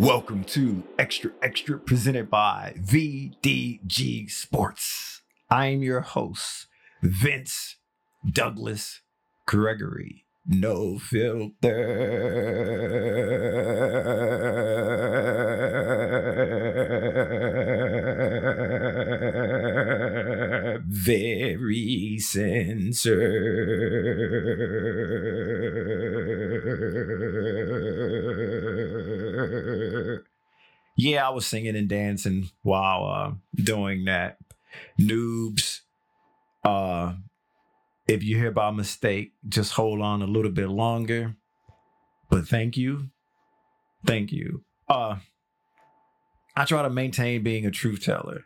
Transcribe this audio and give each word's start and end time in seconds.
Welcome 0.00 0.44
to 0.44 0.82
Xtra 0.98 1.30
Xtra 1.42 1.84
presented 1.84 2.30
by 2.30 2.72
VDG 2.78 4.30
Sports. 4.30 5.20
I 5.50 5.66
am 5.66 5.82
your 5.82 6.00
host, 6.00 6.68
Vince 7.02 7.76
Douglas 8.26 9.02
Gregory. 9.46 10.24
No 10.46 10.98
filter. 10.98 11.52
Very 20.92 22.18
censored. 22.18 23.20
Yeah, 30.96 31.28
I 31.28 31.30
was 31.30 31.46
singing 31.46 31.76
and 31.76 31.88
dancing 31.88 32.50
while 32.62 33.06
uh, 33.06 33.32
doing 33.54 34.06
that. 34.06 34.38
Noobs, 35.00 35.82
uh, 36.64 37.14
if 38.08 38.24
you 38.24 38.36
hear 38.36 38.50
by 38.50 38.72
mistake, 38.72 39.32
just 39.48 39.74
hold 39.74 40.00
on 40.00 40.22
a 40.22 40.26
little 40.26 40.50
bit 40.50 40.68
longer. 40.70 41.36
But 42.28 42.48
thank 42.48 42.76
you. 42.76 43.10
Thank 44.04 44.32
you. 44.32 44.64
Uh 44.88 45.18
I 46.56 46.64
try 46.64 46.82
to 46.82 46.90
maintain 46.90 47.42
being 47.44 47.64
a 47.64 47.70
truth 47.70 48.04
teller. 48.04 48.44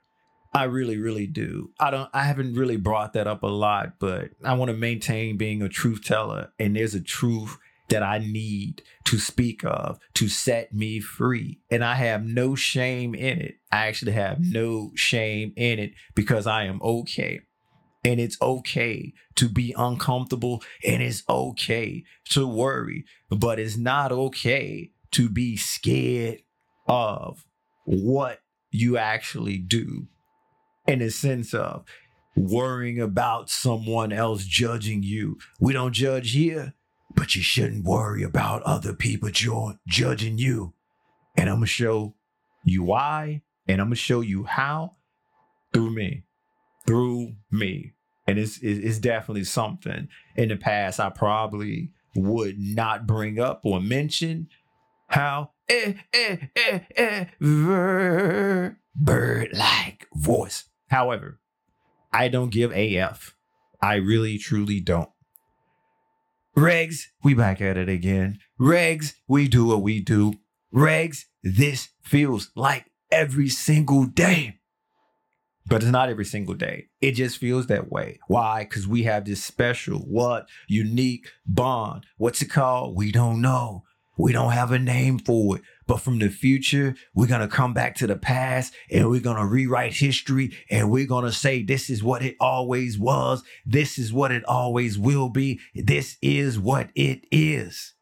I 0.54 0.64
really, 0.64 0.98
really 0.98 1.26
do. 1.26 1.72
I 1.80 1.90
don't 1.90 2.08
I 2.14 2.22
haven't 2.22 2.54
really 2.54 2.76
brought 2.76 3.14
that 3.14 3.26
up 3.26 3.42
a 3.42 3.48
lot, 3.48 3.94
but 3.98 4.30
I 4.44 4.54
want 4.54 4.70
to 4.70 4.76
maintain 4.76 5.36
being 5.36 5.62
a 5.62 5.68
truth 5.68 6.04
teller. 6.04 6.52
And 6.60 6.76
there's 6.76 6.94
a 6.94 7.00
truth 7.00 7.58
that 7.88 8.04
I 8.04 8.18
need 8.18 8.82
to 9.06 9.18
speak 9.18 9.64
of 9.64 9.98
to 10.14 10.28
set 10.28 10.72
me 10.72 11.00
free. 11.00 11.60
And 11.70 11.84
I 11.84 11.96
have 11.96 12.24
no 12.24 12.54
shame 12.54 13.14
in 13.16 13.40
it. 13.40 13.56
I 13.72 13.88
actually 13.88 14.12
have 14.12 14.38
no 14.40 14.92
shame 14.94 15.52
in 15.56 15.80
it 15.80 15.92
because 16.14 16.46
I 16.46 16.64
am 16.64 16.80
okay. 16.82 17.40
And 18.04 18.20
it's 18.20 18.40
okay 18.40 19.12
to 19.34 19.48
be 19.48 19.74
uncomfortable 19.76 20.62
and 20.86 21.02
it's 21.02 21.24
okay 21.28 22.04
to 22.30 22.46
worry, 22.46 23.06
but 23.28 23.58
it's 23.58 23.76
not 23.76 24.12
okay 24.12 24.92
to 25.12 25.28
be 25.28 25.56
scared 25.56 26.42
of 26.86 27.44
what 27.86 28.40
you 28.70 28.96
actually 28.98 29.58
do 29.58 30.06
in 30.86 30.98
the 30.98 31.10
sense 31.10 31.54
of 31.54 31.84
worrying 32.36 33.00
about 33.00 33.48
someone 33.48 34.12
else 34.12 34.44
judging 34.44 35.02
you. 35.02 35.38
We 35.60 35.72
don't 35.72 35.92
judge 35.92 36.32
here, 36.32 36.74
but 37.14 37.34
you 37.34 37.42
shouldn't 37.42 37.84
worry 37.84 38.22
about 38.22 38.62
other 38.62 38.92
people 38.92 39.30
judging 39.86 40.38
you. 40.38 40.74
And 41.36 41.48
I'm 41.48 41.56
going 41.56 41.66
to 41.66 41.72
show 41.72 42.14
you 42.64 42.82
why, 42.82 43.42
and 43.68 43.80
I'm 43.80 43.88
going 43.88 43.96
to 43.96 44.00
show 44.00 44.20
you 44.20 44.44
how 44.44 44.96
through 45.72 45.90
me. 45.90 46.24
Through 46.86 47.34
me. 47.50 47.92
And 48.26 48.38
it's, 48.38 48.58
it's 48.62 48.98
definitely 48.98 49.44
something 49.44 50.08
in 50.36 50.48
the 50.48 50.56
past 50.56 50.98
I 50.98 51.10
probably 51.10 51.90
would 52.16 52.58
not 52.58 53.06
bring 53.06 53.38
up 53.38 53.60
or 53.64 53.80
mention 53.80 54.48
how 55.08 55.50
eh, 55.68 55.94
eh, 56.12 56.36
eh, 56.56 56.78
eh, 56.96 57.24
ver, 57.40 58.78
bird-like 58.94 60.06
voice. 60.14 60.64
However, 60.88 61.40
I 62.12 62.28
don't 62.28 62.50
give 62.50 62.72
AF. 62.72 63.34
I 63.82 63.96
really, 63.96 64.38
truly 64.38 64.80
don't. 64.80 65.10
Regs, 66.56 67.06
we 67.22 67.34
back 67.34 67.60
at 67.60 67.76
it 67.76 67.88
again. 67.88 68.38
Regs, 68.60 69.14
we 69.26 69.48
do 69.48 69.66
what 69.66 69.82
we 69.82 70.00
do. 70.00 70.34
Regs, 70.72 71.24
this 71.42 71.88
feels 72.02 72.50
like 72.54 72.90
every 73.10 73.48
single 73.48 74.06
day. 74.06 74.60
But 75.66 75.82
it's 75.82 75.90
not 75.90 76.10
every 76.10 76.26
single 76.26 76.54
day. 76.54 76.88
It 77.00 77.12
just 77.12 77.38
feels 77.38 77.66
that 77.66 77.90
way. 77.90 78.20
Why? 78.28 78.64
Because 78.64 78.86
we 78.86 79.04
have 79.04 79.24
this 79.24 79.42
special, 79.42 80.00
what, 80.00 80.46
unique 80.68 81.28
bond. 81.46 82.04
What's 82.18 82.42
it 82.42 82.50
called? 82.50 82.96
We 82.96 83.10
don't 83.10 83.40
know. 83.40 83.82
We 84.18 84.32
don't 84.32 84.52
have 84.52 84.72
a 84.72 84.78
name 84.78 85.18
for 85.18 85.56
it. 85.56 85.62
But 85.86 86.00
from 86.00 86.18
the 86.18 86.30
future, 86.30 86.94
we're 87.14 87.26
going 87.26 87.40
to 87.40 87.48
come 87.48 87.74
back 87.74 87.94
to 87.96 88.06
the 88.06 88.16
past 88.16 88.74
and 88.90 89.10
we're 89.10 89.20
going 89.20 89.36
to 89.36 89.44
rewrite 89.44 89.94
history 89.94 90.56
and 90.70 90.90
we're 90.90 91.06
going 91.06 91.24
to 91.24 91.32
say, 91.32 91.62
this 91.62 91.90
is 91.90 92.02
what 92.02 92.22
it 92.22 92.36
always 92.40 92.98
was. 92.98 93.42
This 93.66 93.98
is 93.98 94.12
what 94.12 94.32
it 94.32 94.44
always 94.44 94.98
will 94.98 95.28
be. 95.28 95.60
This 95.74 96.16
is 96.22 96.58
what 96.58 96.88
it 96.94 97.26
is. 97.30 97.92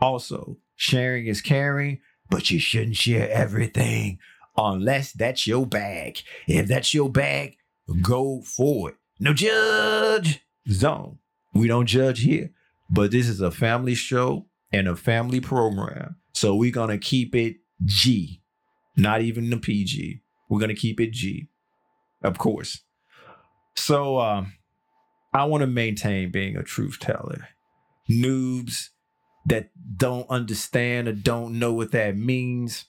Also, 0.00 0.58
sharing 0.74 1.26
is 1.26 1.40
caring, 1.40 2.00
but 2.28 2.50
you 2.50 2.58
shouldn't 2.58 2.96
share 2.96 3.30
everything 3.30 4.18
unless 4.56 5.12
that's 5.12 5.46
your 5.46 5.66
bag. 5.66 6.20
If 6.46 6.68
that's 6.68 6.92
your 6.92 7.08
bag, 7.08 7.56
go 8.02 8.42
for 8.42 8.90
it. 8.90 8.96
No 9.18 9.32
judge 9.32 10.44
zone. 10.68 11.18
We 11.54 11.68
don't 11.68 11.86
judge 11.86 12.20
here, 12.20 12.50
but 12.90 13.10
this 13.10 13.28
is 13.28 13.40
a 13.40 13.50
family 13.50 13.94
show 13.94 14.46
and 14.70 14.86
a 14.86 14.96
family 14.96 15.40
program. 15.40 16.16
So 16.36 16.54
we're 16.54 16.70
going 16.70 16.90
to 16.90 16.98
keep 16.98 17.34
it 17.34 17.56
G, 17.86 18.42
not 18.94 19.22
even 19.22 19.48
the 19.48 19.56
PG. 19.56 20.20
We're 20.50 20.58
going 20.58 20.68
to 20.68 20.74
keep 20.74 21.00
it 21.00 21.12
G, 21.12 21.48
of 22.22 22.36
course. 22.36 22.82
So 23.74 24.18
um, 24.20 24.52
I 25.32 25.46
want 25.46 25.62
to 25.62 25.66
maintain 25.66 26.30
being 26.30 26.54
a 26.54 26.62
truth 26.62 26.98
teller. 27.00 27.48
Noobs 28.10 28.90
that 29.46 29.70
don't 29.96 30.28
understand 30.28 31.08
or 31.08 31.14
don't 31.14 31.58
know 31.58 31.72
what 31.72 31.92
that 31.92 32.18
means, 32.18 32.84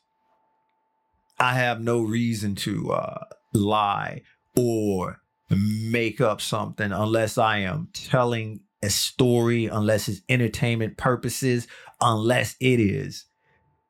I 1.40 1.54
have 1.54 1.80
no 1.80 2.02
reason 2.02 2.54
to 2.56 2.92
uh, 2.92 3.24
lie 3.54 4.24
or 4.58 5.22
make 5.50 6.20
up 6.20 6.42
something 6.42 6.92
unless 6.92 7.38
I 7.38 7.60
am 7.60 7.88
telling 7.94 8.60
a 8.84 8.90
story, 8.90 9.68
unless 9.68 10.10
it's 10.10 10.20
entertainment 10.28 10.98
purposes, 10.98 11.66
unless 12.02 12.58
it 12.60 12.82
is 12.82 13.24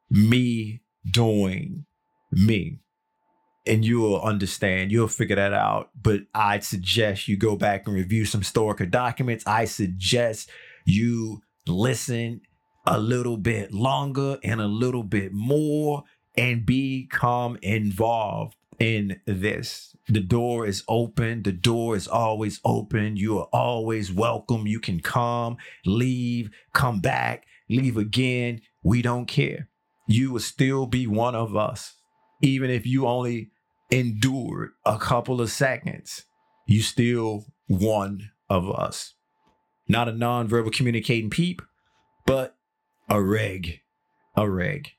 me 0.09 0.81
doing 1.09 1.85
me. 2.31 2.79
And 3.66 3.84
you'll 3.84 4.22
understand, 4.22 4.91
you'll 4.91 5.09
figure 5.09 5.35
that 5.35 5.53
out. 5.53 5.90
But 6.01 6.22
I'd 6.34 6.63
suggest 6.63 7.28
you 7.28 7.35
go 7.35 7.57
back 7.57 7.85
and 7.85 7.95
review 7.95 8.23
some 8.23 8.41
historical 8.41 8.85
documents. 8.85 9.46
I 9.46 9.66
suggest 9.66 10.50
you 10.85 11.41
listen 11.67 12.41
a 12.85 12.97
little 12.97 13.35
bit 13.35 13.73
longer 13.73 14.38
and 14.44 14.62
a 14.62 14.67
little 14.67 15.03
bit 15.03 15.34
more 15.34 16.03
and 16.38 16.66
become 16.66 17.57
involved 17.62 18.56
in 18.79 19.19
this. 19.25 19.96
The 20.07 20.22
door 20.22 20.66
is 20.66 20.84
open. 20.88 21.44
The 21.44 21.51
door 21.51 21.97
is 21.97 22.07
always 22.07 22.62
open. 22.63 23.17
You 23.17 23.40
are 23.40 23.50
always 23.51 24.13
welcome. 24.13 24.67
You 24.67 24.79
can 24.79 25.01
come, 25.01 25.57
leave, 25.85 26.50
come 26.73 27.01
back, 27.01 27.46
leave 27.69 27.97
again. 27.97 28.62
We 28.84 29.01
don't 29.01 29.25
care. 29.25 29.67
You 30.07 30.31
would 30.31 30.41
still 30.41 30.85
be 30.85 31.06
one 31.06 31.35
of 31.35 31.56
us. 31.56 31.94
Even 32.41 32.69
if 32.69 32.85
you 32.85 33.06
only 33.07 33.51
endured 33.91 34.72
a 34.85 34.97
couple 34.97 35.41
of 35.41 35.51
seconds, 35.51 36.23
you 36.66 36.81
still 36.81 37.45
one 37.68 38.31
of 38.50 38.69
us. 38.72 39.13
Not 39.88 40.09
a 40.09 40.13
non-verbal 40.13 40.72
communicating 40.72 41.29
peep, 41.29 41.62
but 42.25 42.56
a 43.09 43.22
reg. 43.22 43.81
A 44.35 44.50
reg. 44.50 44.91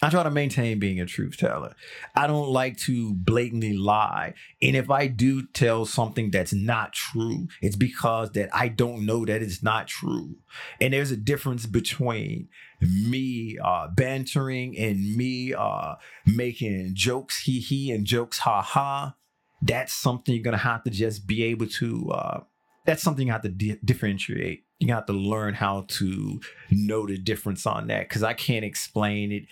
I 0.00 0.10
try 0.10 0.22
to 0.22 0.30
maintain 0.30 0.78
being 0.78 1.00
a 1.00 1.06
truth 1.06 1.38
teller. 1.38 1.74
I 2.14 2.28
don't 2.28 2.50
like 2.50 2.76
to 2.78 3.14
blatantly 3.14 3.76
lie. 3.76 4.34
And 4.62 4.76
if 4.76 4.90
I 4.90 5.08
do 5.08 5.46
tell 5.46 5.86
something 5.86 6.30
that's 6.30 6.52
not 6.52 6.92
true, 6.92 7.48
it's 7.60 7.74
because 7.74 8.30
that 8.32 8.48
I 8.54 8.68
don't 8.68 9.04
know 9.04 9.24
that 9.24 9.42
it's 9.42 9.62
not 9.62 9.88
true. 9.88 10.36
And 10.80 10.92
there's 10.92 11.10
a 11.10 11.16
difference 11.16 11.66
between 11.66 12.48
me 12.80 13.58
uh, 13.62 13.88
bantering 13.88 14.78
and 14.78 15.16
me 15.16 15.52
uh, 15.52 15.96
making 16.26 16.92
jokes 16.94 17.42
hee 17.42 17.60
hee 17.60 17.90
and 17.90 18.04
jokes 18.04 18.38
ha 18.38 18.62
ha. 18.62 19.16
That's 19.62 19.92
something 19.92 20.32
you're 20.32 20.44
gonna 20.44 20.58
have 20.58 20.84
to 20.84 20.90
just 20.90 21.26
be 21.26 21.42
able 21.42 21.66
to. 21.66 22.10
Uh, 22.12 22.40
that's 22.86 23.02
something 23.02 23.26
you 23.26 23.32
have 23.32 23.42
to 23.42 23.48
di- 23.48 23.80
differentiate. 23.84 24.64
You 24.78 24.94
have 24.94 25.06
to 25.06 25.12
learn 25.12 25.54
how 25.54 25.86
to 25.88 26.40
know 26.70 27.04
the 27.04 27.18
difference 27.18 27.66
on 27.66 27.88
that 27.88 28.08
because 28.08 28.22
I 28.22 28.34
can't 28.34 28.64
explain 28.64 29.32
it 29.32 29.46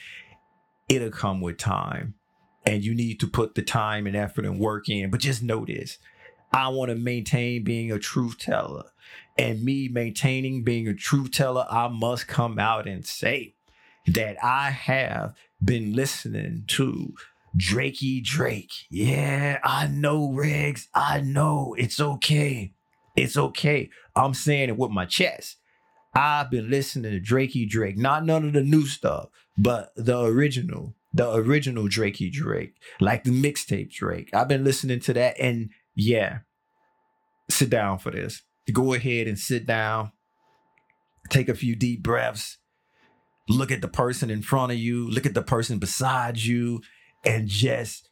it'll 0.89 1.11
come 1.11 1.41
with 1.41 1.59
time. 1.59 2.15
And 2.65 2.85
you 2.85 2.95
need 2.95 3.21
to 3.21 3.29
put 3.29 3.55
the 3.55 3.63
time 3.63 4.07
and 4.07 4.17
effort 4.17 4.45
and 4.45 4.59
work 4.59 4.89
in. 4.89 5.11
But 5.11 5.21
just 5.21 5.43
know 5.43 5.65
this 5.65 5.99
I 6.53 6.69
want 6.69 6.91
to 6.91 6.97
maintain 6.97 7.65
being 7.65 7.93
a 7.93 7.99
truth 7.99 8.39
teller. 8.39 8.85
And 9.39 9.63
me 9.63 9.89
maintaining 9.89 10.65
being 10.65 10.89
a 10.89 10.95
truth 10.95 11.31
teller, 11.31 11.67
I 11.71 11.89
must 11.89 12.27
come 12.27 12.59
out 12.59 12.89
and 12.89 13.07
say 13.07 13.55
that 14.07 14.43
I 14.43 14.71
have 14.71 15.35
been 15.63 15.93
listening 15.93 16.65
to 16.69 17.15
Drakey 17.57 18.23
Drake. 18.23 18.73
Yeah, 18.91 19.59
I 19.63 19.87
know, 19.87 20.29
Regs. 20.31 20.89
I 20.95 21.21
know. 21.21 21.75
It's 21.79 22.01
okay. 22.01 22.73
It's 23.15 23.37
okay. 23.37 23.91
I'm 24.15 24.35
saying 24.35 24.71
it 24.71 24.79
with 24.79 24.91
my 24.91 25.07
chest. 25.07 25.57
I've 26.15 26.51
been 26.51 26.71
listening 26.71 27.13
to 27.13 27.21
Drakey 27.21 27.69
Drake, 27.69 27.99
not 27.99 28.25
none 28.25 28.47
of 28.47 28.55
the 28.55 28.63
new 28.63 28.87
stuff, 28.87 29.29
but 29.59 29.93
the 29.97 30.21
original, 30.21 30.95
the 31.13 31.33
original 31.35 31.85
Drakey 31.85 32.31
Drake, 32.31 32.75
like 33.01 33.25
the 33.25 33.31
mixtape 33.31 33.91
Drake. 33.91 34.31
I've 34.35 34.49
been 34.49 34.65
listening 34.65 35.01
to 35.01 35.13
that, 35.15 35.39
and 35.41 35.71
yeah, 35.95 36.41
sit 37.51 37.71
down 37.71 37.99
for 37.99 38.11
this. 38.11 38.43
Go 38.73 38.93
ahead 38.95 39.29
and 39.29 39.39
sit 39.39 39.67
down, 39.67 40.13
take 41.31 41.49
a 41.49 41.55
few 41.55 41.77
deep 41.77 42.03
breaths, 42.03 42.59
look 43.49 43.71
at 43.71 43.81
the 43.81 43.89
person 43.89 44.31
in 44.31 44.43
front 44.43 44.73
of 44.73 44.79
you, 44.79 45.09
look 45.09 45.27
at 45.27 45.35
the 45.35 45.43
person 45.43 45.79
beside 45.79 46.39
you, 46.39 46.83
and 47.25 47.49
just 47.49 48.09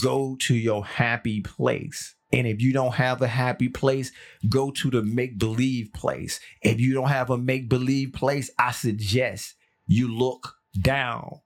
go 0.00 0.36
to 0.40 0.54
your 0.54 0.84
happy 0.84 1.40
place. 1.40 2.14
And 2.32 2.46
if 2.46 2.60
you 2.60 2.72
don't 2.72 2.94
have 2.94 3.22
a 3.22 3.28
happy 3.28 3.68
place, 3.68 4.10
go 4.48 4.70
to 4.72 4.90
the 4.90 5.02
make 5.02 5.38
believe 5.38 5.92
place. 5.92 6.40
If 6.62 6.80
you 6.80 6.92
don't 6.92 7.08
have 7.08 7.30
a 7.30 7.38
make 7.38 7.68
believe 7.68 8.12
place, 8.12 8.50
I 8.58 8.72
suggest 8.72 9.54
you 9.86 10.08
look 10.08 10.56
down 10.80 11.40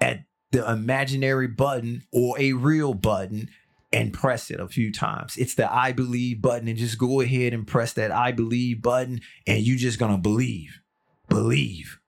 at 0.00 0.24
the 0.52 0.70
imaginary 0.70 1.48
button 1.48 2.02
or 2.12 2.38
a 2.38 2.52
real 2.52 2.94
button 2.94 3.48
and 3.92 4.12
press 4.12 4.50
it 4.50 4.60
a 4.60 4.68
few 4.68 4.92
times. 4.92 5.36
It's 5.36 5.54
the 5.54 5.72
I 5.72 5.92
believe 5.92 6.42
button 6.42 6.68
and 6.68 6.78
just 6.78 6.98
go 6.98 7.20
ahead 7.20 7.52
and 7.52 7.66
press 7.66 7.92
that 7.94 8.10
I 8.10 8.32
believe 8.32 8.82
button 8.82 9.20
and 9.46 9.62
you're 9.62 9.76
just 9.76 9.98
to 10.12 10.18
believe. 10.18 10.80
Believe. 11.28 11.98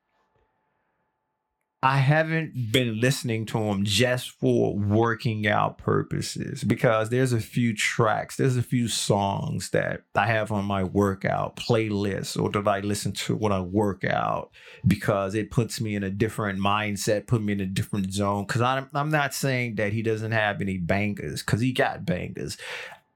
I 1.81 1.99
haven't 1.99 2.73
been 2.73 3.01
listening 3.01 3.47
to 3.47 3.59
him 3.59 3.85
just 3.85 4.31
for 4.31 4.77
working 4.77 5.47
out 5.47 5.79
purposes 5.79 6.65
because 6.65 7.09
there's 7.09 7.33
a 7.33 7.41
few 7.41 7.73
tracks, 7.73 8.37
there's 8.37 8.57
a 8.57 8.65
few 8.65 8.89
songs 8.89 9.71
that 9.71 10.03
I 10.17 10.27
have 10.27 10.51
on 10.51 10.65
my 10.65 10.83
workout 10.83 11.55
playlist 11.55 12.41
or 12.41 12.51
that 12.51 12.69
I 12.69 12.81
listen 12.81 13.13
to 13.13 13.37
when 13.37 13.53
I 13.53 13.61
work 13.61 14.03
out 14.05 14.51
because 14.89 15.37
it 15.37 15.53
puts 15.53 15.81
me 15.81 15.95
in 15.95 16.03
a 16.03 16.11
different 16.11 16.59
mindset, 16.59 17.29
put 17.29 17.43
me 17.43 17.53
in 17.53 17.61
a 17.61 17.67
different 17.67 18.13
zone. 18.13 18.45
Because 18.45 18.61
I'm, 18.61 18.89
I'm 18.93 19.11
not 19.11 19.33
saying 19.33 19.77
that 19.77 19.93
he 19.93 20.03
doesn't 20.03 20.33
have 20.33 20.61
any 20.61 20.79
bangers 20.79 21.45
because 21.45 21.61
he 21.61 21.71
got 21.71 22.05
bangers. 22.05 22.59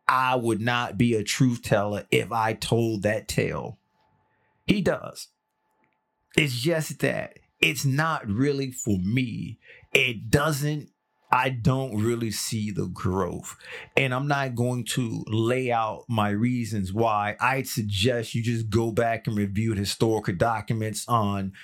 I 0.07 0.37
would 0.37 0.61
not 0.61 0.97
be 0.97 1.15
a 1.15 1.25
truth 1.25 1.63
teller 1.63 2.05
if 2.13 2.31
I 2.31 2.53
told 2.53 3.03
that 3.03 3.27
tale. 3.27 3.79
He 4.69 4.83
does. 4.83 5.29
It's 6.37 6.55
just 6.55 7.01
that 7.01 7.39
it's 7.63 7.85
not 7.85 8.27
really 8.29 8.71
for 8.71 8.99
me. 8.99 9.59
It 9.95 10.29
doesn't 10.29 10.91
I 11.33 11.49
don't 11.49 11.97
really 11.97 12.31
see 12.31 12.71
the 12.71 12.89
growth. 12.89 13.57
And 13.97 14.13
I'm 14.13 14.29
not 14.29 14.55
going 14.55 14.85
to 14.91 15.25
lay 15.29 15.73
out 15.73 16.05
my 16.07 16.29
reasons 16.29 16.93
why. 16.93 17.37
I'd 17.41 17.67
suggest 17.67 18.35
you 18.35 18.43
just 18.43 18.69
go 18.69 18.91
back 18.91 19.27
and 19.27 19.35
review 19.35 19.73
historical 19.73 20.35
documents 20.35 21.09
on 21.09 21.55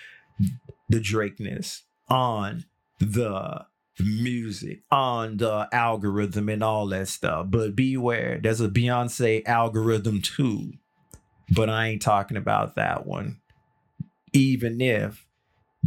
the 0.88 1.00
Drakeness, 1.00 1.82
on 2.08 2.64
the 2.98 3.66
music, 4.00 4.84
on 4.90 5.36
the 5.36 5.68
algorithm, 5.70 6.48
and 6.48 6.64
all 6.64 6.86
that 6.86 7.08
stuff. 7.08 7.48
But 7.50 7.76
beware, 7.76 8.40
there's 8.42 8.62
a 8.62 8.68
Beyonce 8.68 9.46
algorithm 9.46 10.22
too. 10.22 10.72
But 11.50 11.68
I 11.68 11.88
ain't 11.88 12.02
talking 12.02 12.38
about 12.38 12.74
that 12.76 13.06
one. 13.06 13.40
Even 14.32 14.80
if 14.80 15.27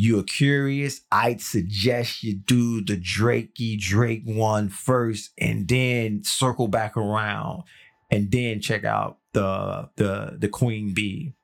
you're 0.02 0.24
curious, 0.24 1.02
I'd 1.12 1.42
suggest 1.42 2.24
you 2.24 2.34
do 2.34 2.84
the 2.84 2.98
Drakey 2.98 3.80
Drake 3.80 4.24
one 4.26 4.68
first 4.68 5.30
and 5.38 5.68
then 5.68 6.24
circle 6.24 6.68
back 6.68 6.98
around 6.98 7.66
and 8.10 8.32
then 8.32 8.62
check 8.62 8.84
out 8.84 9.20
the 9.34 9.92
the 9.98 10.38
the 10.40 10.48
Queen 10.48 10.96
Bee 10.96 11.36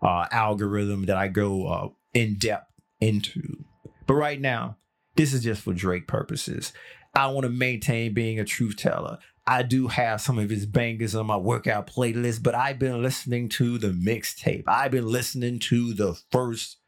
uh, 0.00 0.24
algorithm 0.30 1.04
that 1.04 1.18
I 1.18 1.28
go 1.28 1.66
uh, 1.66 1.88
in 2.14 2.38
depth 2.38 2.72
into. 3.02 3.64
But 4.06 4.14
right 4.14 4.40
now, 4.40 4.78
this 5.16 5.34
is 5.34 5.44
just 5.44 5.60
for 5.60 5.74
Drake 5.74 6.08
purposes. 6.08 6.72
I 7.14 7.26
want 7.26 7.44
to 7.44 7.50
maintain 7.50 8.14
being 8.14 8.40
a 8.40 8.46
truth 8.46 8.78
teller. 8.78 9.18
I 9.46 9.62
do 9.62 9.88
have 9.88 10.22
some 10.22 10.38
of 10.38 10.48
his 10.48 10.64
bangers 10.64 11.14
on 11.14 11.26
my 11.26 11.36
workout 11.36 11.86
playlist, 11.86 12.42
but 12.42 12.54
I've 12.54 12.78
been 12.78 13.02
listening 13.02 13.50
to 13.50 13.76
the 13.76 13.88
mixtape. 13.88 14.64
I've 14.66 14.90
been 14.90 15.06
listening 15.06 15.58
to 15.60 15.92
the 15.92 16.18
first 16.32 16.78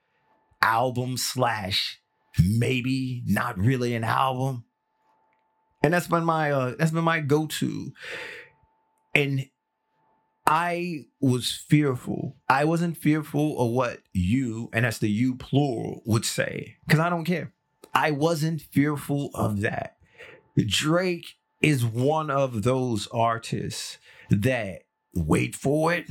album 0.63 1.17
slash 1.17 2.01
maybe 2.43 3.23
not 3.27 3.59
really 3.59 3.95
an 3.95 4.05
album. 4.05 4.65
And 5.83 5.93
that's 5.95 6.09
been 6.09 6.25
my 6.25 6.51
uh 6.51 6.75
that's 6.79 6.91
been 6.91 7.05
my 7.05 7.21
go-to. 7.21 7.93
And 9.15 9.49
I 10.47 11.05
was 11.21 11.53
fearful. 11.69 12.37
I 12.49 12.65
wasn't 12.65 12.97
fearful 12.97 13.61
of 13.61 13.71
what 13.73 13.99
you, 14.15 14.71
and 14.73 14.87
that's 14.87 14.99
the 14.99 15.11
you 15.11 15.35
plural, 15.35 16.03
would 16.07 16.25
say. 16.25 16.77
Because 16.87 17.01
I 17.01 17.11
don't 17.11 17.27
care. 17.27 17.53
I 17.93 18.13
wasn't 18.13 18.63
fearful 18.63 19.31
of 19.35 19.61
that. 19.61 19.97
Drake 20.57 21.35
is 21.61 21.85
one 21.85 22.31
of 22.31 22.63
those 22.63 23.09
artists 23.09 23.99
that 24.31 24.85
wait 25.15 25.55
for 25.55 25.93
it, 25.93 26.07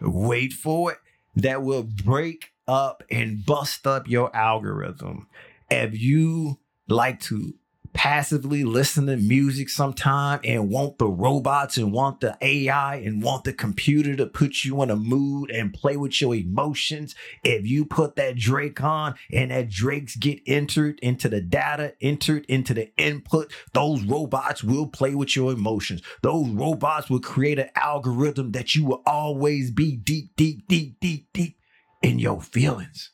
wait 0.00 0.52
for 0.52 0.92
it, 0.92 0.98
that 1.34 1.62
will 1.62 1.82
break 1.82 2.52
up 2.70 3.02
and 3.10 3.44
bust 3.44 3.86
up 3.86 4.08
your 4.08 4.34
algorithm. 4.34 5.26
If 5.68 5.98
you 6.00 6.58
like 6.88 7.20
to 7.20 7.54
passively 7.92 8.62
listen 8.62 9.06
to 9.06 9.16
music 9.16 9.68
sometime 9.68 10.38
and 10.44 10.70
want 10.70 10.96
the 10.98 11.08
robots 11.08 11.76
and 11.76 11.92
want 11.92 12.20
the 12.20 12.38
AI 12.40 12.96
and 12.96 13.20
want 13.20 13.42
the 13.42 13.52
computer 13.52 14.14
to 14.14 14.26
put 14.26 14.64
you 14.64 14.80
in 14.82 14.90
a 14.90 14.96
mood 14.96 15.50
and 15.50 15.74
play 15.74 15.96
with 15.96 16.20
your 16.20 16.34
emotions, 16.36 17.16
if 17.42 17.66
you 17.66 17.84
put 17.84 18.14
that 18.14 18.36
Drake 18.36 18.80
on 18.80 19.16
and 19.32 19.50
that 19.50 19.68
Drake's 19.68 20.14
get 20.14 20.40
entered 20.46 21.00
into 21.00 21.28
the 21.28 21.40
data, 21.40 21.94
entered 22.00 22.44
into 22.46 22.74
the 22.74 22.92
input, 22.96 23.52
those 23.72 24.02
robots 24.04 24.62
will 24.62 24.86
play 24.86 25.16
with 25.16 25.34
your 25.34 25.52
emotions. 25.52 26.00
Those 26.22 26.48
robots 26.50 27.10
will 27.10 27.20
create 27.20 27.58
an 27.58 27.70
algorithm 27.74 28.52
that 28.52 28.76
you 28.76 28.84
will 28.84 29.02
always 29.04 29.72
be 29.72 29.96
deep, 29.96 30.36
deep, 30.36 30.68
deep, 30.68 31.00
deep, 31.00 31.26
deep 31.32 31.56
in 32.02 32.18
your 32.18 32.40
feelings. 32.40 33.10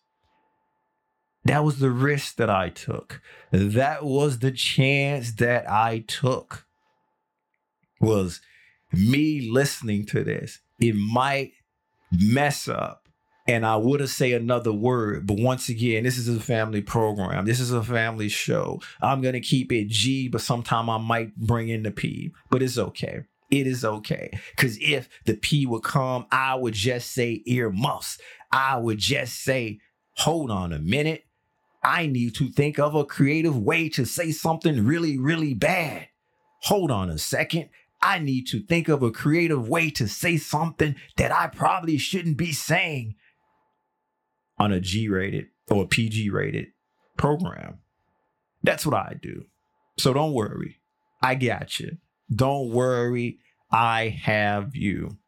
That 1.44 1.64
was 1.64 1.78
the 1.78 1.90
risk 1.90 2.36
that 2.36 2.50
I 2.50 2.70
took. 2.70 3.20
That 3.52 4.04
was 4.04 4.40
the 4.40 4.50
chance 4.50 5.32
that 5.34 5.70
I 5.70 6.04
took. 6.06 6.66
Was 8.00 8.40
me 8.92 9.48
listening 9.50 10.06
to 10.06 10.24
this. 10.24 10.58
It 10.80 10.94
might 10.96 11.52
mess 12.12 12.68
up 12.68 13.06
and 13.48 13.64
I 13.64 13.76
would 13.76 14.00
have 14.00 14.10
say 14.10 14.32
another 14.32 14.72
word, 14.72 15.26
but 15.26 15.38
once 15.38 15.68
again, 15.68 16.02
this 16.02 16.18
is 16.18 16.28
a 16.28 16.40
family 16.40 16.82
program. 16.82 17.44
This 17.44 17.60
is 17.60 17.72
a 17.72 17.82
family 17.82 18.28
show. 18.28 18.80
I'm 19.00 19.20
gonna 19.20 19.40
keep 19.40 19.72
it 19.72 19.88
G, 19.88 20.28
but 20.28 20.40
sometime 20.40 20.90
I 20.90 20.98
might 20.98 21.36
bring 21.36 21.68
in 21.68 21.84
the 21.84 21.92
P, 21.92 22.32
but 22.50 22.62
it's 22.62 22.78
okay. 22.78 23.20
It 23.50 23.66
is 23.66 23.84
okay. 23.84 24.38
Cause 24.56 24.76
if 24.80 25.08
the 25.24 25.34
P 25.34 25.66
would 25.66 25.82
come, 25.82 26.26
I 26.30 26.54
would 26.54 26.74
just 26.74 27.12
say 27.12 27.42
earmuffs. 27.46 28.18
I 28.50 28.76
would 28.76 28.98
just 28.98 29.42
say, 29.42 29.80
hold 30.14 30.50
on 30.50 30.72
a 30.72 30.78
minute. 30.78 31.24
I 31.82 32.06
need 32.06 32.34
to 32.36 32.50
think 32.50 32.78
of 32.78 32.94
a 32.94 33.04
creative 33.04 33.56
way 33.56 33.88
to 33.90 34.04
say 34.04 34.32
something 34.32 34.84
really, 34.84 35.18
really 35.18 35.54
bad. 35.54 36.08
Hold 36.62 36.90
on 36.90 37.10
a 37.10 37.18
second. 37.18 37.68
I 38.02 38.18
need 38.18 38.46
to 38.48 38.60
think 38.60 38.88
of 38.88 39.02
a 39.02 39.10
creative 39.10 39.68
way 39.68 39.90
to 39.90 40.08
say 40.08 40.36
something 40.36 40.96
that 41.16 41.32
I 41.32 41.46
probably 41.46 41.98
shouldn't 41.98 42.36
be 42.36 42.52
saying 42.52 43.14
on 44.58 44.72
a 44.72 44.80
G 44.80 45.08
rated 45.08 45.46
or 45.70 45.86
PG 45.86 46.30
rated 46.30 46.68
program. 47.16 47.78
That's 48.62 48.84
what 48.84 48.94
I 48.94 49.14
do. 49.20 49.44
So 49.98 50.12
don't 50.12 50.32
worry. 50.32 50.80
I 51.22 51.34
got 51.34 51.78
you. 51.78 51.98
Don't 52.34 52.70
worry. 52.70 53.38
I 53.70 54.08
have 54.08 54.74
you. 54.74 55.18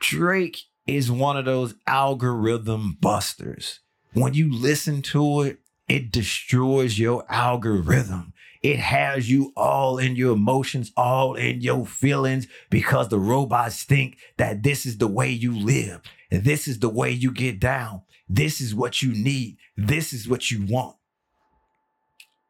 Drake 0.00 0.58
is 0.86 1.10
one 1.10 1.36
of 1.36 1.44
those 1.44 1.74
algorithm 1.86 2.98
busters. 3.00 3.80
When 4.12 4.34
you 4.34 4.52
listen 4.52 5.02
to 5.02 5.42
it, 5.42 5.58
it 5.88 6.12
destroys 6.12 6.98
your 6.98 7.24
algorithm. 7.28 8.32
It 8.62 8.78
has 8.78 9.30
you 9.30 9.52
all 9.56 9.98
in 9.98 10.16
your 10.16 10.32
emotions, 10.32 10.90
all 10.96 11.34
in 11.34 11.60
your 11.60 11.84
feelings, 11.84 12.46
because 12.70 13.08
the 13.08 13.18
robots 13.18 13.84
think 13.84 14.16
that 14.38 14.62
this 14.62 14.86
is 14.86 14.98
the 14.98 15.06
way 15.06 15.28
you 15.28 15.54
live. 15.54 16.00
This 16.30 16.66
is 16.66 16.78
the 16.78 16.88
way 16.88 17.10
you 17.10 17.30
get 17.30 17.60
down. 17.60 18.02
This 18.28 18.60
is 18.60 18.74
what 18.74 19.02
you 19.02 19.12
need. 19.12 19.58
This 19.76 20.12
is 20.12 20.28
what 20.28 20.50
you 20.50 20.64
want. 20.64 20.96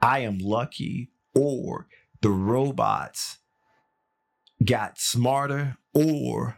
I 0.00 0.20
am 0.20 0.38
lucky, 0.38 1.10
or 1.34 1.88
the 2.24 2.30
robots 2.30 3.36
got 4.64 4.98
smarter, 4.98 5.76
or 5.92 6.56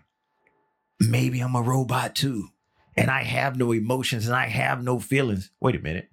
maybe 1.00 1.40
I'm 1.40 1.56
a 1.56 1.60
robot 1.60 2.14
too. 2.14 2.50
And 2.96 3.10
I 3.10 3.24
have 3.24 3.56
no 3.56 3.72
emotions 3.72 4.28
and 4.28 4.36
I 4.36 4.46
have 4.46 4.84
no 4.84 5.00
feelings. 5.00 5.50
Wait 5.60 5.74
a 5.74 5.80
minute. 5.80 6.08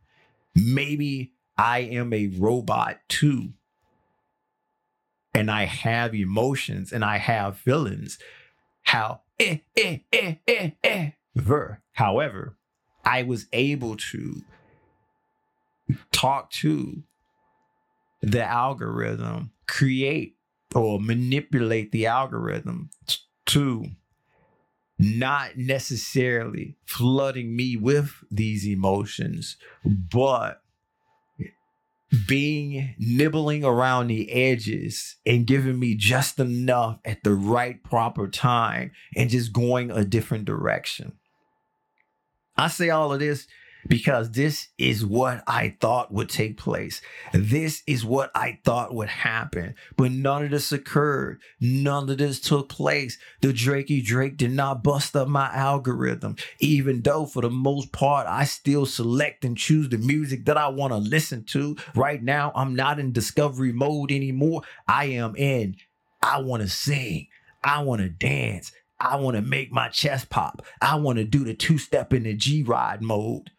Maybe 0.55 1.33
I 1.55 1.81
am 1.81 2.13
a 2.13 2.29
robot 2.29 3.01
too. 3.07 3.53
And 5.35 5.51
I 5.51 5.65
have 5.65 6.15
emotions 6.15 6.91
and 6.91 7.05
I 7.05 7.17
have 7.17 7.59
feelings. 7.59 8.17
How 8.81 9.21
eh, 9.39 9.59
eh, 9.77 9.99
eh, 10.11 10.35
eh, 10.47 10.71
eh, 10.83 11.09
ver. 11.35 11.83
However, 11.91 12.57
I 13.05 13.21
was 13.21 13.45
able 13.53 13.97
to 13.97 14.41
talk 16.11 16.49
to 16.53 17.03
the 18.23 18.43
algorithm, 18.43 19.51
create 19.67 20.37
or 20.73 20.99
manipulate 20.99 21.91
the 21.91 22.07
algorithm 22.07 22.89
t- 23.05 23.17
to 23.45 23.85
not 24.97 25.57
necessarily 25.57 26.77
flooding 26.85 27.55
me 27.55 27.75
with 27.75 28.23
these 28.31 28.65
emotions, 28.65 29.57
but 29.85 30.61
being 32.27 32.95
nibbling 32.97 33.65
around 33.65 34.07
the 34.07 34.31
edges 34.31 35.15
and 35.25 35.47
giving 35.47 35.79
me 35.79 35.95
just 35.95 36.39
enough 36.39 36.99
at 37.03 37.23
the 37.23 37.33
right 37.33 37.83
proper 37.83 38.27
time 38.27 38.91
and 39.17 39.31
just 39.31 39.51
going 39.51 39.91
a 39.91 40.05
different 40.05 40.45
direction. 40.45 41.13
I 42.55 42.67
say 42.67 42.91
all 42.91 43.11
of 43.11 43.19
this 43.19 43.47
because 43.87 44.31
this 44.31 44.69
is 44.77 45.05
what 45.05 45.43
I 45.47 45.75
thought 45.79 46.13
would 46.13 46.29
take 46.29 46.57
place. 46.57 47.01
This 47.33 47.83
is 47.87 48.05
what 48.05 48.31
I 48.35 48.59
thought 48.63 48.93
would 48.93 49.09
happen. 49.09 49.75
But 49.97 50.11
none 50.11 50.45
of 50.45 50.51
this 50.51 50.71
occurred. 50.71 51.41
None 51.59 52.09
of 52.09 52.17
this 52.17 52.39
took 52.39 52.69
place. 52.69 53.17
The 53.41 53.49
Drakey 53.49 54.03
Drake 54.03 54.37
did 54.37 54.51
not 54.51 54.83
bust 54.83 55.15
up 55.15 55.27
my 55.27 55.53
algorithm, 55.53 56.35
even 56.59 57.01
though 57.01 57.25
for 57.25 57.41
the 57.41 57.49
most 57.49 57.91
part, 57.91 58.27
I 58.27 58.45
still 58.45 58.85
select 58.85 59.45
and 59.45 59.57
choose 59.57 59.89
the 59.89 59.97
music 59.97 60.45
that 60.45 60.57
I 60.57 60.67
want 60.69 60.93
to 60.93 60.97
listen 60.97 61.43
to. 61.45 61.75
Right 61.95 62.21
now, 62.21 62.51
I'm 62.55 62.75
not 62.75 62.99
in 62.99 63.11
discovery 63.11 63.71
mode 63.71 64.11
anymore. 64.11 64.63
I 64.87 65.05
am 65.05 65.35
in, 65.35 65.75
I 66.21 66.41
want 66.41 66.61
to 66.63 66.69
sing. 66.69 67.27
I 67.63 67.81
want 67.83 68.01
to 68.01 68.09
dance. 68.09 68.71
I 68.99 69.17
want 69.17 69.35
to 69.35 69.41
make 69.41 69.71
my 69.71 69.89
chest 69.89 70.29
pop. 70.29 70.65
I 70.81 70.95
want 70.95 71.17
to 71.17 71.25
do 71.25 71.43
the 71.43 71.53
two 71.53 71.77
step 71.77 72.13
in 72.13 72.23
the 72.23 72.33
G 72.33 72.63
ride 72.63 73.01
mode. 73.01 73.51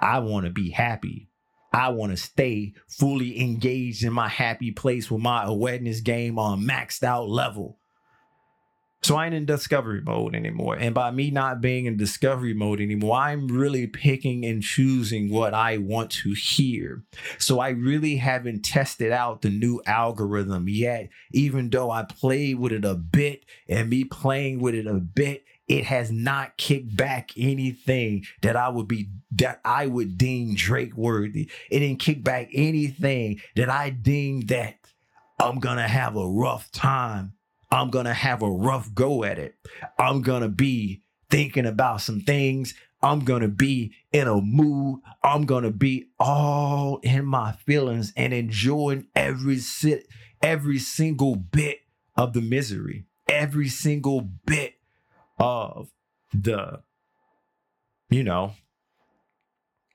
I 0.00 0.18
want 0.20 0.46
to 0.46 0.50
be 0.50 0.70
happy. 0.70 1.28
I 1.72 1.90
want 1.90 2.10
to 2.10 2.16
stay 2.16 2.74
fully 2.88 3.40
engaged 3.40 4.02
in 4.02 4.12
my 4.12 4.28
happy 4.28 4.72
place 4.72 5.10
with 5.10 5.22
my 5.22 5.44
awareness 5.44 6.00
game 6.00 6.38
on 6.38 6.62
maxed 6.62 7.04
out 7.04 7.28
level. 7.28 7.78
So 9.02 9.16
I 9.16 9.26
ain't 9.26 9.34
in 9.34 9.46
discovery 9.46 10.02
mode 10.02 10.34
anymore. 10.34 10.76
And 10.76 10.94
by 10.94 11.10
me 11.10 11.30
not 11.30 11.62
being 11.62 11.86
in 11.86 11.96
discovery 11.96 12.52
mode 12.52 12.82
anymore, 12.82 13.16
I'm 13.16 13.48
really 13.48 13.86
picking 13.86 14.44
and 14.44 14.62
choosing 14.62 15.30
what 15.32 15.54
I 15.54 15.78
want 15.78 16.10
to 16.22 16.34
hear. 16.34 17.02
So 17.38 17.60
I 17.60 17.70
really 17.70 18.16
haven't 18.16 18.62
tested 18.62 19.10
out 19.10 19.40
the 19.40 19.48
new 19.48 19.80
algorithm 19.86 20.68
yet, 20.68 21.08
even 21.32 21.70
though 21.70 21.90
I 21.90 22.02
played 22.02 22.58
with 22.58 22.72
it 22.72 22.84
a 22.84 22.94
bit 22.94 23.46
and 23.68 23.88
me 23.88 24.04
playing 24.04 24.60
with 24.60 24.74
it 24.74 24.86
a 24.86 24.94
bit 24.94 25.44
it 25.70 25.84
has 25.84 26.10
not 26.10 26.56
kicked 26.56 26.96
back 26.96 27.30
anything 27.36 28.24
that 28.42 28.56
I 28.56 28.68
would 28.68 28.88
be 28.88 29.08
that 29.36 29.60
I 29.64 29.86
would 29.86 30.18
deem 30.18 30.56
Drake 30.56 30.96
worthy. 30.96 31.48
It 31.70 31.78
didn't 31.78 32.00
kick 32.00 32.24
back 32.24 32.48
anything 32.52 33.40
that 33.54 33.70
I 33.70 33.90
deem 33.90 34.40
that 34.46 34.74
I'm 35.38 35.60
gonna 35.60 35.86
have 35.86 36.16
a 36.16 36.26
rough 36.26 36.72
time. 36.72 37.34
I'm 37.70 37.90
gonna 37.90 38.12
have 38.12 38.42
a 38.42 38.50
rough 38.50 38.92
go 38.94 39.22
at 39.22 39.38
it. 39.38 39.54
I'm 39.96 40.22
gonna 40.22 40.48
be 40.48 41.02
thinking 41.30 41.66
about 41.66 42.00
some 42.00 42.22
things. 42.22 42.74
I'm 43.00 43.20
gonna 43.20 43.46
be 43.46 43.92
in 44.10 44.26
a 44.26 44.40
mood. 44.40 44.98
I'm 45.22 45.46
gonna 45.46 45.70
be 45.70 46.08
all 46.18 46.98
in 47.04 47.24
my 47.26 47.52
feelings 47.52 48.12
and 48.16 48.32
enjoying 48.32 49.06
every 49.14 49.58
sit, 49.58 50.08
every 50.42 50.80
single 50.80 51.36
bit 51.36 51.78
of 52.16 52.32
the 52.32 52.42
misery, 52.42 53.04
every 53.28 53.68
single 53.68 54.20
bit 54.20 54.79
of 55.40 55.88
the, 56.32 56.82
you 58.10 58.22
know, 58.22 58.52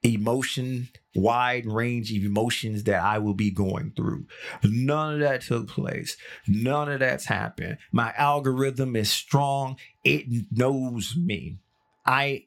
emotion, 0.04 0.90
wide 1.16 1.66
range 1.66 2.12
of 2.12 2.24
emotions 2.24 2.84
that 2.84 3.02
I 3.02 3.20
will 3.20 3.34
be 3.34 3.52
going 3.52 3.94
through. 3.96 4.26
None 4.64 5.16
of 5.16 5.20
that 5.22 5.42
took 5.42 5.68
place. 5.68 6.18
None 6.48 6.92
of 6.92 7.00
that's 7.00 7.26
happened. 7.26 7.78
My 7.92 8.14
algorithm 8.18 8.96
is 8.96 9.10
strong. 9.10 9.78
It 10.04 10.26
knows 10.52 11.16
me. 11.16 11.60
I 12.06 12.46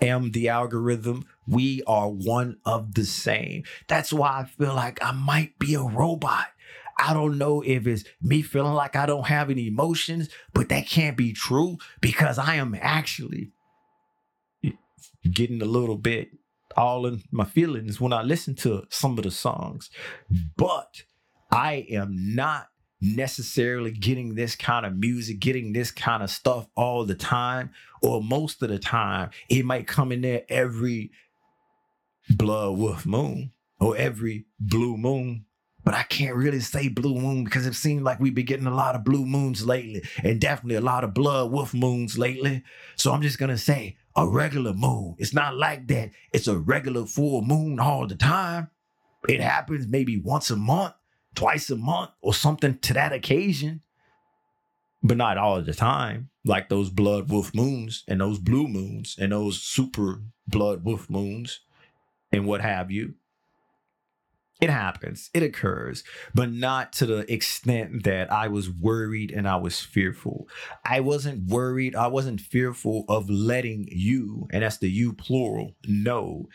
am 0.00 0.32
the 0.32 0.48
algorithm. 0.48 1.26
We 1.46 1.82
are 1.86 2.08
one 2.08 2.56
of 2.64 2.94
the 2.94 3.04
same. 3.04 3.64
That's 3.86 4.12
why 4.12 4.40
I 4.40 4.44
feel 4.44 4.74
like 4.74 5.02
I 5.02 5.12
might 5.12 5.58
be 5.58 5.74
a 5.74 5.82
robot. 5.82 6.46
I 6.98 7.12
don't 7.12 7.38
know 7.38 7.62
if 7.62 7.86
it's 7.86 8.04
me 8.22 8.42
feeling 8.42 8.72
like 8.72 8.96
I 8.96 9.06
don't 9.06 9.26
have 9.26 9.50
any 9.50 9.68
emotions, 9.68 10.28
but 10.52 10.68
that 10.70 10.86
can't 10.86 11.16
be 11.16 11.32
true 11.32 11.78
because 12.00 12.38
I 12.38 12.56
am 12.56 12.76
actually 12.80 13.52
getting 15.30 15.60
a 15.60 15.66
little 15.66 15.96
bit 15.96 16.30
all 16.76 17.06
in 17.06 17.22
my 17.30 17.44
feelings 17.44 18.00
when 18.00 18.12
I 18.12 18.22
listen 18.22 18.54
to 18.56 18.84
some 18.90 19.18
of 19.18 19.24
the 19.24 19.30
songs. 19.30 19.90
But 20.56 21.02
I 21.50 21.86
am 21.90 22.34
not 22.34 22.68
necessarily 23.00 23.90
getting 23.90 24.34
this 24.34 24.56
kind 24.56 24.86
of 24.86 24.96
music, 24.96 25.38
getting 25.38 25.72
this 25.72 25.90
kind 25.90 26.22
of 26.22 26.30
stuff 26.30 26.66
all 26.76 27.04
the 27.04 27.14
time, 27.14 27.70
or 28.02 28.22
most 28.22 28.62
of 28.62 28.68
the 28.68 28.78
time. 28.78 29.30
It 29.48 29.64
might 29.64 29.86
come 29.86 30.12
in 30.12 30.22
there 30.22 30.42
every 30.48 31.10
blood 32.30 32.76
wolf 32.76 33.06
moon 33.06 33.52
or 33.78 33.96
every 33.96 34.46
blue 34.58 34.96
moon 34.96 35.44
but 35.86 35.94
I 35.94 36.02
can't 36.02 36.34
really 36.34 36.58
say 36.58 36.88
blue 36.88 37.14
moon 37.14 37.44
because 37.44 37.64
it 37.64 37.74
seems 37.74 38.02
like 38.02 38.18
we've 38.18 38.34
been 38.34 38.44
getting 38.44 38.66
a 38.66 38.74
lot 38.74 38.96
of 38.96 39.04
blue 39.04 39.24
moons 39.24 39.64
lately 39.64 40.02
and 40.24 40.40
definitely 40.40 40.74
a 40.74 40.80
lot 40.80 41.04
of 41.04 41.14
blood 41.14 41.52
wolf 41.52 41.72
moons 41.72 42.18
lately. 42.18 42.64
So 42.96 43.12
I'm 43.12 43.22
just 43.22 43.38
going 43.38 43.52
to 43.52 43.56
say 43.56 43.96
a 44.16 44.26
regular 44.26 44.74
moon. 44.74 45.14
It's 45.18 45.32
not 45.32 45.54
like 45.54 45.86
that. 45.86 46.10
It's 46.32 46.48
a 46.48 46.58
regular 46.58 47.06
full 47.06 47.40
moon 47.42 47.78
all 47.78 48.08
the 48.08 48.16
time. 48.16 48.68
It 49.28 49.40
happens 49.40 49.86
maybe 49.86 50.18
once 50.18 50.50
a 50.50 50.56
month, 50.56 50.94
twice 51.36 51.70
a 51.70 51.76
month, 51.76 52.10
or 52.20 52.34
something 52.34 52.78
to 52.78 52.94
that 52.94 53.12
occasion, 53.12 53.80
but 55.04 55.16
not 55.16 55.38
all 55.38 55.62
the 55.62 55.72
time. 55.72 56.30
Like 56.44 56.68
those 56.68 56.90
blood 56.90 57.30
wolf 57.30 57.54
moons 57.54 58.02
and 58.08 58.20
those 58.20 58.40
blue 58.40 58.66
moons 58.66 59.14
and 59.20 59.30
those 59.30 59.62
super 59.62 60.20
blood 60.48 60.82
wolf 60.82 61.08
moons 61.08 61.60
and 62.32 62.44
what 62.44 62.60
have 62.60 62.90
you. 62.90 63.14
It 64.58 64.70
happens, 64.70 65.28
it 65.34 65.42
occurs, 65.42 66.02
but 66.34 66.50
not 66.50 66.94
to 66.94 67.06
the 67.06 67.30
extent 67.30 68.04
that 68.04 68.32
I 68.32 68.48
was 68.48 68.70
worried 68.70 69.30
and 69.30 69.46
I 69.46 69.56
was 69.56 69.80
fearful. 69.80 70.48
I 70.82 71.00
wasn't 71.00 71.50
worried, 71.50 71.94
I 71.94 72.06
wasn't 72.06 72.40
fearful 72.40 73.04
of 73.06 73.28
letting 73.28 73.86
you, 73.90 74.48
and 74.50 74.62
that's 74.62 74.78
the 74.78 74.90
you 74.90 75.12
plural, 75.12 75.76
know 75.86 76.48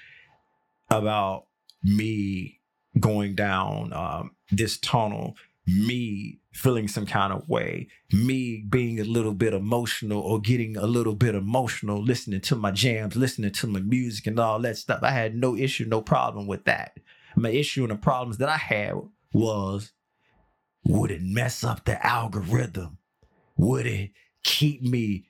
about 0.89 1.45
me 1.83 2.59
going 2.99 3.35
down 3.35 3.93
um, 3.93 4.31
this 4.51 4.79
tunnel, 4.79 5.35
me 5.67 6.39
feeling 6.53 6.87
some 6.87 7.05
kind 7.05 7.31
of 7.31 7.47
way, 7.47 7.87
me 8.11 8.65
being 8.67 8.99
a 8.99 9.05
little 9.05 9.33
bit 9.33 9.53
emotional 9.53 10.21
or 10.21 10.41
getting 10.41 10.75
a 10.75 10.87
little 10.87 11.15
bit 11.15 11.35
emotional, 11.35 12.01
listening 12.01 12.41
to 12.41 12.55
my 12.55 12.71
jams, 12.71 13.15
listening 13.15 13.51
to 13.51 13.67
my 13.67 13.79
music 13.79 14.25
and 14.25 14.39
all 14.39 14.59
that 14.59 14.75
stuff. 14.75 15.01
I 15.03 15.11
had 15.11 15.35
no 15.35 15.55
issue, 15.55 15.85
no 15.85 16.01
problem 16.01 16.47
with 16.47 16.65
that 16.65 16.93
my 17.41 17.49
issue 17.49 17.83
and 17.83 17.91
the 17.91 17.95
problems 17.95 18.37
that 18.37 18.49
I 18.49 18.57
had 18.57 18.93
was 19.33 19.91
would 20.83 21.11
it 21.11 21.21
mess 21.21 21.63
up 21.63 21.85
the 21.85 22.03
algorithm? 22.05 22.97
Would 23.57 23.85
it 23.85 24.11
keep 24.43 24.81
me 24.81 25.25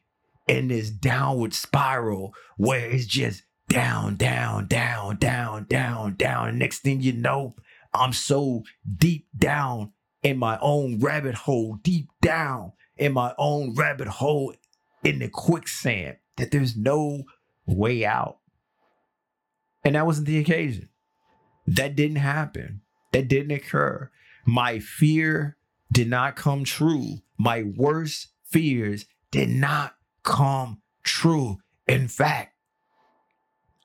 in 0.47 0.69
this 0.69 0.89
downward 0.89 1.53
spiral 1.53 2.33
where 2.57 2.89
it's 2.89 3.05
just 3.05 3.43
down, 3.67 4.15
down, 4.15 4.67
down, 4.67 5.17
down, 5.17 5.65
down, 5.65 6.15
down? 6.15 6.57
Next 6.57 6.79
thing 6.79 7.01
you 7.01 7.13
know, 7.13 7.55
I'm 7.93 8.13
so 8.13 8.63
deep 8.97 9.27
down 9.37 9.91
in 10.23 10.37
my 10.37 10.57
own 10.61 10.99
rabbit 10.99 11.35
hole, 11.35 11.79
deep 11.81 12.09
down 12.21 12.73
in 12.97 13.13
my 13.13 13.33
own 13.37 13.73
rabbit 13.75 14.07
hole 14.07 14.53
in 15.03 15.19
the 15.19 15.27
quicksand 15.27 16.17
that 16.37 16.51
there's 16.51 16.77
no 16.77 17.23
way 17.65 18.05
out. 18.05 18.37
And 19.83 19.95
that 19.95 20.05
wasn't 20.05 20.27
the 20.27 20.39
occasion. 20.39 20.89
That 21.75 21.95
didn't 21.95 22.17
happen. 22.17 22.81
That 23.13 23.29
didn't 23.29 23.51
occur. 23.51 24.11
My 24.45 24.79
fear 24.79 25.55
did 25.91 26.09
not 26.09 26.35
come 26.35 26.65
true. 26.65 27.19
My 27.37 27.63
worst 27.63 28.27
fears 28.43 29.05
did 29.31 29.49
not 29.49 29.95
come 30.23 30.81
true. 31.03 31.59
In 31.87 32.09
fact, 32.09 32.55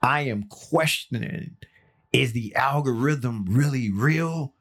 I 0.02 0.22
am 0.22 0.44
questioning 0.44 1.56
is 2.12 2.32
the 2.32 2.54
algorithm 2.56 3.44
really 3.48 3.90
real? 3.90 4.54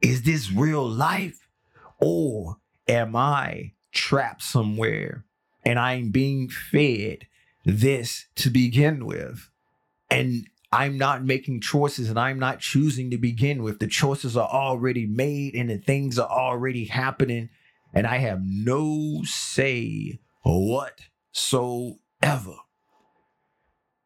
Is 0.00 0.22
this 0.22 0.52
real 0.52 0.86
life? 0.88 1.48
Or 2.00 2.58
am 2.86 3.16
I 3.16 3.72
trapped 3.90 4.42
somewhere 4.42 5.24
and 5.64 5.78
I'm 5.78 6.10
being 6.10 6.48
fed 6.48 7.26
this 7.64 8.26
to 8.36 8.50
begin 8.50 9.06
with? 9.06 9.50
And 10.10 10.46
I'm 10.74 10.98
not 10.98 11.24
making 11.24 11.60
choices 11.60 12.10
and 12.10 12.18
I'm 12.18 12.40
not 12.40 12.58
choosing 12.58 13.10
to 13.10 13.18
begin 13.18 13.62
with. 13.62 13.78
The 13.78 13.86
choices 13.86 14.36
are 14.36 14.48
already 14.48 15.06
made 15.06 15.54
and 15.54 15.70
the 15.70 15.78
things 15.78 16.18
are 16.18 16.28
already 16.28 16.86
happening, 16.86 17.48
and 17.92 18.06
I 18.06 18.16
have 18.18 18.40
no 18.42 19.22
say 19.24 20.18
whatsoever. 20.42 21.98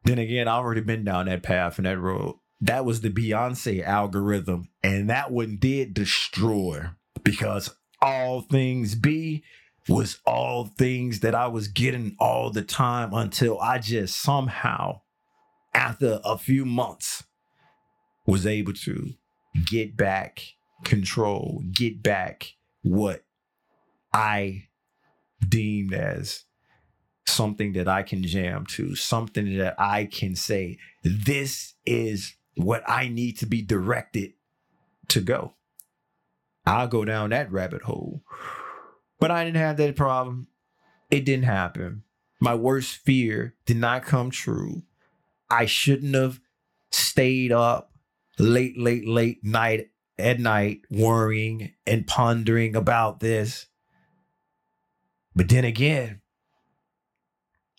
Then 0.04 0.18
again, 0.18 0.46
I've 0.46 0.64
already 0.64 0.82
been 0.82 1.04
down 1.04 1.26
that 1.26 1.42
path 1.42 1.78
and 1.78 1.86
that 1.86 1.98
road. 1.98 2.36
that 2.60 2.84
was 2.84 3.00
the 3.00 3.10
Beyonce 3.10 3.82
algorithm, 3.84 4.68
and 4.82 5.08
that 5.08 5.30
one 5.30 5.56
did 5.56 5.94
destroy 5.94 6.86
because 7.22 7.74
all 8.00 8.40
things 8.42 8.94
be 8.94 9.44
was 9.88 10.18
all 10.26 10.66
things 10.66 11.20
that 11.20 11.34
I 11.34 11.46
was 11.46 11.68
getting 11.68 12.16
all 12.18 12.50
the 12.50 12.62
time 12.62 13.14
until 13.14 13.60
I 13.60 13.78
just 13.78 14.16
somehow, 14.16 15.00
after 15.74 16.20
a 16.24 16.38
few 16.38 16.64
months, 16.64 17.24
was 18.26 18.46
able 18.46 18.74
to 18.74 19.14
get 19.66 19.96
back 19.96 20.42
control, 20.84 21.62
get 21.72 22.02
back 22.02 22.54
what 22.82 23.24
I 24.12 24.68
deemed 25.46 25.94
as 25.94 26.44
something 27.26 27.72
that 27.74 27.88
I 27.88 28.02
can 28.02 28.22
jam 28.22 28.66
to, 28.66 28.94
something 28.94 29.58
that 29.58 29.74
I 29.78 30.06
can 30.06 30.34
say, 30.34 30.78
this 31.04 31.74
is 31.86 32.34
what 32.56 32.82
I 32.86 33.08
need 33.08 33.38
to 33.38 33.46
be 33.46 33.62
directed 33.62 34.32
to 35.08 35.20
go. 35.20 35.54
I'll 36.66 36.88
go 36.88 37.04
down 37.04 37.30
that 37.30 37.50
rabbit 37.50 37.82
hole. 37.82 38.22
But 39.20 39.30
I 39.30 39.44
didn't 39.44 39.56
have 39.56 39.76
that 39.78 39.96
problem. 39.96 40.48
It 41.10 41.24
didn't 41.24 41.44
happen. 41.44 42.02
My 42.40 42.54
worst 42.54 42.96
fear 42.96 43.54
did 43.66 43.78
not 43.78 44.04
come 44.04 44.30
true. 44.30 44.82
I 45.50 45.66
shouldn't 45.66 46.14
have 46.14 46.40
stayed 46.90 47.52
up 47.52 47.92
late, 48.38 48.78
late, 48.78 49.06
late 49.06 49.42
night 49.42 49.88
at 50.18 50.40
night 50.40 50.80
worrying 50.90 51.72
and 51.86 52.06
pondering 52.06 52.74
about 52.74 53.20
this. 53.20 53.66
But 55.34 55.48
then 55.48 55.64
again, 55.64 56.20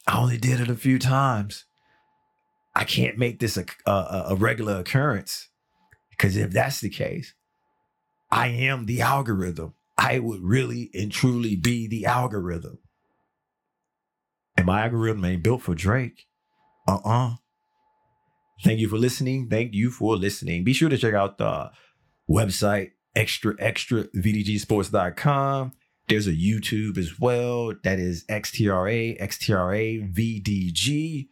I 0.07 0.17
only 0.17 0.37
did 0.37 0.59
it 0.59 0.69
a 0.69 0.75
few 0.75 0.97
times. 0.97 1.65
I 2.75 2.83
can't 2.85 3.17
make 3.17 3.39
this 3.39 3.57
a, 3.57 3.65
a, 3.85 4.25
a 4.29 4.35
regular 4.35 4.79
occurrence 4.79 5.49
because 6.09 6.37
if 6.37 6.51
that's 6.51 6.81
the 6.81 6.89
case, 6.89 7.33
I 8.31 8.47
am 8.47 8.85
the 8.85 9.01
algorithm. 9.01 9.73
I 9.97 10.19
would 10.19 10.41
really 10.41 10.89
and 10.93 11.11
truly 11.11 11.55
be 11.55 11.87
the 11.87 12.05
algorithm. 12.05 12.79
And 14.55 14.65
my 14.65 14.83
algorithm 14.83 15.25
ain't 15.25 15.43
built 15.43 15.61
for 15.61 15.75
Drake. 15.75 16.27
Uh 16.87 16.99
uh-uh. 17.03 17.27
uh 17.27 17.35
Thank 18.63 18.79
you 18.79 18.89
for 18.89 18.97
listening. 18.97 19.47
Thank 19.49 19.73
you 19.73 19.89
for 19.89 20.15
listening. 20.15 20.63
Be 20.63 20.73
sure 20.73 20.89
to 20.89 20.97
check 20.97 21.13
out 21.13 21.37
the 21.37 21.71
website, 22.29 22.91
extra 23.15 23.55
extra 23.59 24.05
VDGsports.com. 24.15 25.73
There's 26.07 26.27
a 26.27 26.33
YouTube 26.33 26.97
as 26.97 27.19
well. 27.19 27.73
That 27.83 27.99
is 27.99 28.25
XTRA, 28.25 29.21
XTRA, 29.21 30.13
VDG. 30.13 31.29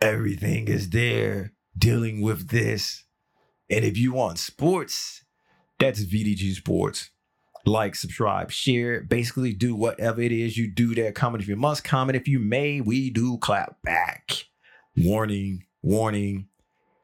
Everything 0.00 0.68
is 0.68 0.90
there 0.90 1.52
dealing 1.76 2.20
with 2.22 2.48
this. 2.48 3.04
And 3.68 3.84
if 3.84 3.98
you 3.98 4.12
want 4.12 4.38
sports, 4.38 5.24
that's 5.78 6.04
VDG 6.04 6.54
Sports. 6.54 7.10
Like, 7.66 7.94
subscribe, 7.96 8.50
share, 8.50 9.02
basically 9.02 9.52
do 9.52 9.74
whatever 9.74 10.22
it 10.22 10.32
is 10.32 10.56
you 10.56 10.72
do 10.72 10.94
there. 10.94 11.12
Comment 11.12 11.42
if 11.42 11.48
you 11.48 11.56
must, 11.56 11.84
comment 11.84 12.16
if 12.16 12.26
you 12.26 12.38
may. 12.38 12.80
We 12.80 13.10
do 13.10 13.36
clap 13.38 13.82
back. 13.82 14.44
Warning, 14.96 15.64
warning. 15.82 16.48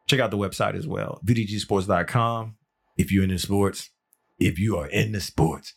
Check 0.06 0.20
out 0.20 0.30
the 0.30 0.38
website 0.38 0.74
as 0.74 0.86
well, 0.86 1.20
VDGsports.com. 1.24 2.56
If 2.96 3.10
you're 3.10 3.24
into 3.24 3.38
sports, 3.38 3.90
if 4.38 4.58
you 4.58 4.76
are 4.76 4.86
in 4.86 5.12
the 5.12 5.20
sports, 5.20 5.74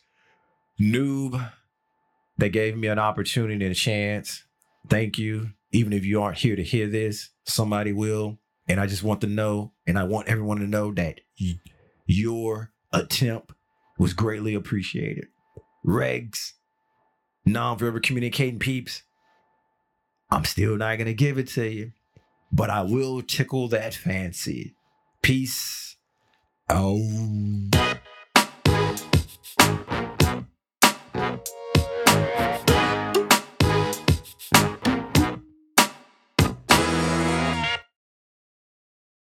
noob 0.80 1.50
they 2.38 2.48
gave 2.48 2.76
me 2.76 2.86
an 2.88 3.00
opportunity 3.00 3.64
and 3.64 3.72
a 3.72 3.74
chance. 3.74 4.44
Thank 4.88 5.18
you. 5.18 5.50
Even 5.72 5.92
if 5.92 6.04
you 6.04 6.22
aren't 6.22 6.38
here 6.38 6.56
to 6.56 6.62
hear 6.62 6.86
this, 6.86 7.30
somebody 7.44 7.92
will. 7.92 8.38
And 8.68 8.80
I 8.80 8.86
just 8.86 9.02
want 9.02 9.20
to 9.22 9.26
know, 9.26 9.72
and 9.86 9.98
I 9.98 10.04
want 10.04 10.28
everyone 10.28 10.58
to 10.58 10.66
know 10.66 10.92
that 10.94 11.20
your 12.06 12.70
attempt 12.92 13.52
was 13.98 14.14
greatly 14.14 14.54
appreciated. 14.54 15.26
Regs, 15.84 16.52
nonverbal 17.46 18.02
communicating 18.02 18.58
peeps, 18.58 19.02
I'm 20.30 20.44
still 20.44 20.76
not 20.76 20.96
going 20.96 21.06
to 21.06 21.14
give 21.14 21.38
it 21.38 21.48
to 21.48 21.66
you, 21.68 21.92
but 22.52 22.70
I 22.70 22.82
will 22.82 23.22
tickle 23.22 23.68
that 23.68 23.94
fancy. 23.94 24.74
Peace. 25.22 25.96
Oh. 26.68 27.87